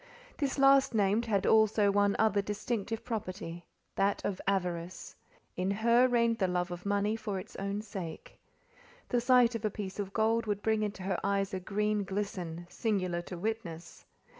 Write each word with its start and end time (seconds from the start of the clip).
This 0.37 0.57
last 0.57 0.95
named 0.95 1.27
had 1.27 1.45
also 1.45 1.91
one 1.91 2.15
other 2.17 2.41
distinctive 2.41 3.05
property—that 3.05 4.25
of 4.25 4.41
avarice. 4.47 5.15
In 5.55 5.69
her 5.69 6.07
reigned 6.07 6.39
the 6.39 6.47
love 6.47 6.71
of 6.71 6.87
money 6.87 7.15
for 7.15 7.37
its 7.37 7.55
own 7.57 7.83
sake. 7.83 8.39
The 9.09 9.21
sight 9.21 9.53
of 9.53 9.63
a 9.63 9.69
piece 9.69 9.99
of 9.99 10.11
gold 10.11 10.47
would 10.47 10.63
bring 10.63 10.81
into 10.81 11.03
her 11.03 11.19
eyes 11.23 11.53
a 11.53 11.59
green 11.59 12.03
glisten, 12.03 12.65
singular 12.67 13.21
to 13.21 13.37
witness. 13.37 14.03